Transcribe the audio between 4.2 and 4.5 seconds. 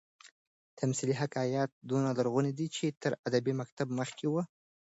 وو.